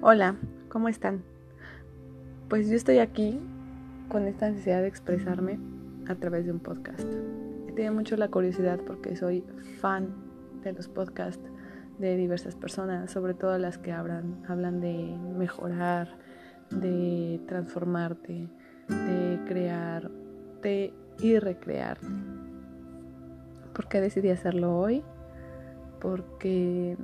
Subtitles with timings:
[0.00, 0.34] Hola,
[0.68, 1.22] ¿cómo están?
[2.48, 3.38] Pues yo estoy aquí
[4.08, 5.60] con esta necesidad de expresarme
[6.08, 7.06] a través de un podcast.
[7.68, 9.44] He tenido mucho la curiosidad porque soy
[9.80, 10.08] fan
[10.64, 11.48] de los podcasts
[12.00, 16.18] de diversas personas, sobre todo las que hablan, hablan de mejorar,
[16.70, 18.48] de transformarte,
[18.88, 22.06] de crearte y recrearte.
[23.72, 25.02] ¿Por qué decidí hacerlo hoy?
[26.00, 26.96] Porque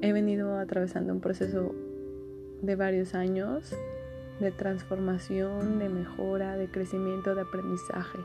[0.00, 1.74] he venido atravesando un proceso
[2.62, 3.74] de varios años
[4.40, 8.18] de transformación, de mejora, de crecimiento, de aprendizaje.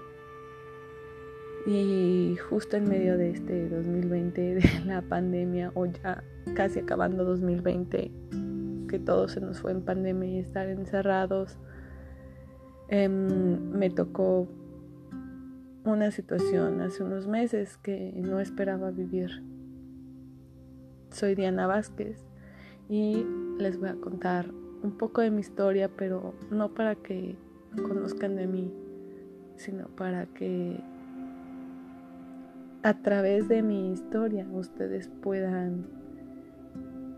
[1.66, 6.24] Y justo en medio de este 2020, de la pandemia, o ya
[6.56, 8.12] casi acabando 2020,
[8.88, 11.58] que todo se nos fue en pandemia y estar encerrados,
[12.88, 14.48] em, me tocó
[15.90, 19.44] una situación hace unos meses que no esperaba vivir.
[21.10, 22.24] Soy Diana Vázquez
[22.88, 23.26] y
[23.58, 24.52] les voy a contar
[24.84, 27.36] un poco de mi historia, pero no para que
[27.76, 28.74] conozcan de mí,
[29.56, 30.80] sino para que
[32.84, 35.88] a través de mi historia ustedes puedan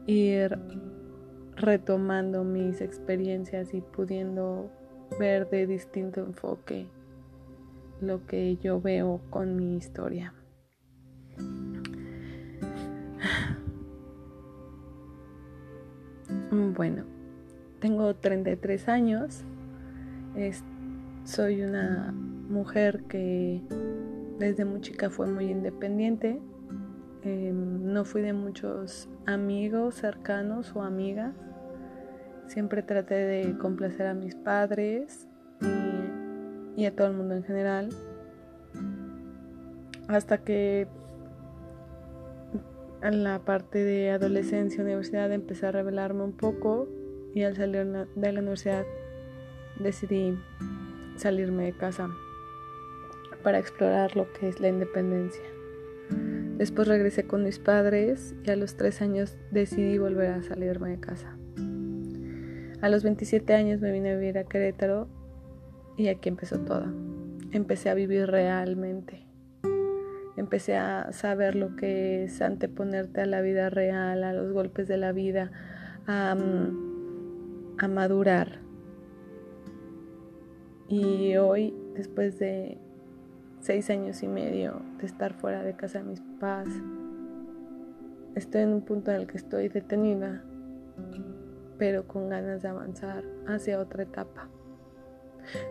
[0.08, 0.58] ir
[1.56, 4.72] retomando mis experiencias y pudiendo
[5.20, 6.88] ver de distinto enfoque
[8.02, 10.34] lo que yo veo con mi historia.
[16.74, 17.04] Bueno,
[17.80, 19.44] tengo 33 años.
[21.24, 23.62] soy una mujer que
[24.40, 26.42] desde muy chica fue muy independiente.
[27.24, 31.34] Em, no fui de muchos amigos cercanos o amigas.
[32.48, 35.30] Siempre traté de complacer a mis padres
[35.62, 36.01] y,
[36.76, 37.90] y a todo el mundo en general.
[40.08, 40.88] Hasta que
[43.02, 46.88] en la parte de adolescencia, universidad, empecé a revelarme un poco
[47.34, 48.86] y al salir de la universidad
[49.80, 50.38] decidí
[51.16, 52.10] salirme de casa
[53.44, 55.44] para explorar lo que es la independencia.
[56.58, 61.00] Después regresé con mis padres y a los tres años decidí volver a salirme de
[61.00, 61.36] casa.
[62.82, 65.08] A los 27 años me vine a vivir a Querétaro
[66.02, 66.86] y aquí empezó todo.
[67.52, 69.24] Empecé a vivir realmente.
[70.36, 74.98] Empecé a saber lo que es anteponerte a la vida real, a los golpes de
[74.98, 75.52] la vida,
[76.08, 76.36] a,
[77.78, 78.62] a madurar.
[80.88, 82.80] Y hoy, después de
[83.60, 86.68] seis años y medio de estar fuera de casa de mis papás,
[88.36, 90.44] estoy en un punto en el que estoy detenida,
[91.78, 94.50] pero con ganas de avanzar hacia otra etapa.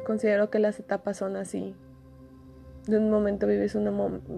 [0.06, 1.74] Considero que las etapas son así.
[2.86, 3.92] De un momento vives una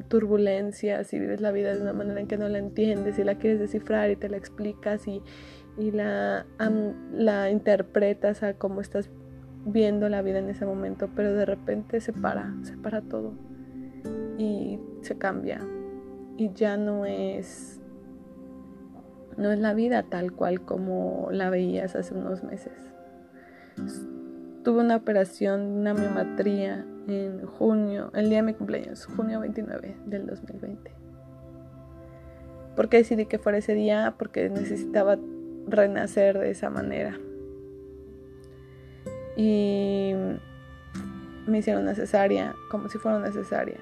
[0.08, 3.36] turbulencia, si vives la vida de una manera en que no la entiendes y la
[3.36, 5.22] quieres descifrar y te la explicas y,
[5.78, 6.44] y la,
[7.12, 9.10] la interpretas a cómo estás
[9.64, 13.32] viendo la vida en ese momento, pero de repente se para, se para todo
[14.38, 15.60] y se cambia
[16.36, 17.80] y ya no es
[19.36, 22.72] no es la vida tal cual como la veías hace unos meses.
[24.64, 30.26] Tuve una operación, una miomatría en junio, el día de mi cumpleaños, junio 29 del
[30.26, 30.92] 2020.
[32.76, 34.14] ¿Por qué decidí que fuera ese día?
[34.18, 35.18] Porque necesitaba
[35.66, 37.18] renacer de esa manera.
[39.36, 40.12] Y
[41.46, 43.80] me hicieron una cesárea, como si fuera una cesárea.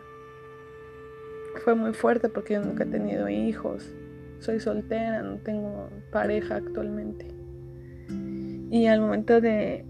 [1.63, 3.93] Fue muy fuerte porque yo nunca he tenido hijos.
[4.39, 7.27] Soy soltera, no tengo pareja actualmente.
[8.71, 9.85] Y al momento de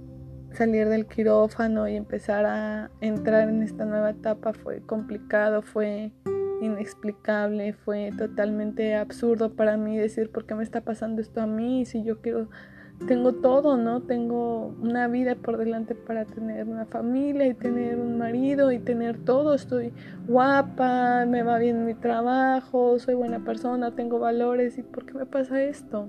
[0.52, 6.12] salir del quirófano y empezar a entrar en esta nueva etapa fue complicado, fue
[6.60, 11.86] inexplicable, fue totalmente absurdo para mí decir por qué me está pasando esto a mí
[11.86, 12.48] si yo quiero
[13.06, 14.02] tengo todo, ¿no?
[14.02, 19.18] Tengo una vida por delante para tener una familia y tener un marido y tener
[19.18, 19.54] todo.
[19.54, 19.92] Estoy
[20.26, 24.76] guapa, me va bien mi trabajo, soy buena persona, tengo valores.
[24.78, 26.08] ¿Y por qué me pasa esto?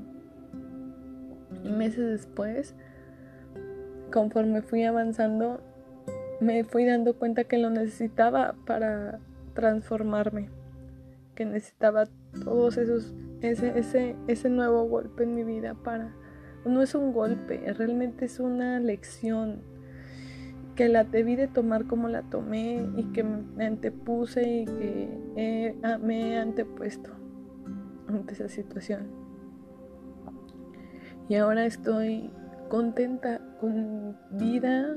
[1.63, 2.75] Y meses después,
[4.11, 5.61] conforme fui avanzando,
[6.39, 9.19] me fui dando cuenta que lo necesitaba para
[9.53, 10.49] transformarme,
[11.35, 12.05] que necesitaba
[12.43, 16.13] todos esos, ese, ese, ese nuevo golpe en mi vida para
[16.65, 19.61] no es un golpe, realmente es una lección
[20.75, 26.33] que la debí de tomar como la tomé y que me antepuse y que me
[26.33, 27.11] he antepuesto
[28.07, 29.07] ante esa situación.
[31.29, 32.31] Y ahora estoy
[32.71, 34.95] contenta con vida,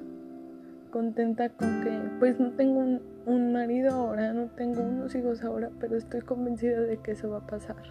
[0.93, 1.91] contenta con que
[2.21, 6.81] pues no tengo un, un marido ahora, no tengo unos hijos ahora, pero estoy convencida
[6.83, 7.83] de que eso va a pasar.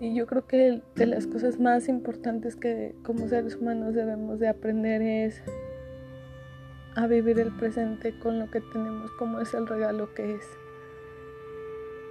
[0.00, 4.48] Y yo creo que de las cosas más importantes que como seres humanos debemos de
[4.48, 5.44] aprender es
[6.96, 10.59] a vivir el presente con lo que tenemos, como es el regalo que es.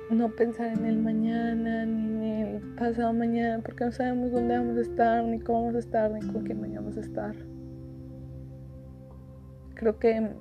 [0.09, 4.77] No pensar en el mañana, ni en el pasado mañana, porque no sabemos dónde vamos
[4.77, 7.35] a estar, ni cómo vamos a estar, ni con quién vayamos a estar.
[9.75, 10.31] Creo que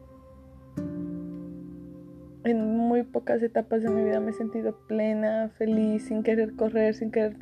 [2.44, 6.94] en muy pocas etapas de mi vida me he sentido plena, feliz, sin querer correr,
[6.94, 7.36] sin querer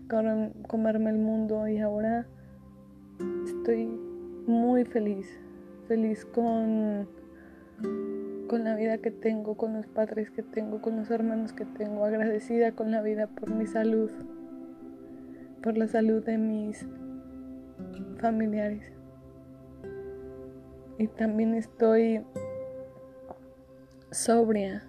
[0.67, 2.27] comerme el mundo y ahora
[3.45, 3.87] estoy
[4.47, 5.29] muy feliz,
[5.89, 7.09] feliz con,
[8.47, 12.05] con la vida que tengo, con los padres que tengo, con los hermanos que tengo,
[12.05, 14.11] agradecida con la vida por mi salud,
[15.63, 16.87] por la salud de mis
[18.19, 18.93] familiares.
[20.99, 22.25] Y también estoy
[24.11, 24.85] sobria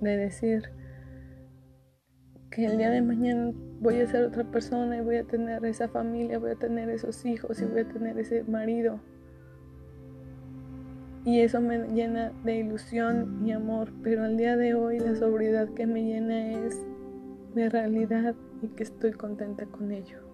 [0.00, 0.70] de decir
[2.50, 5.88] que el día de mañana voy a ser otra persona y voy a tener esa
[5.88, 9.00] familia, voy a tener esos hijos y voy a tener ese marido.
[11.24, 15.68] Y eso me llena de ilusión y amor, pero al día de hoy la sobriedad
[15.74, 16.80] que me llena es
[17.54, 20.29] mi realidad y que estoy contenta con ello.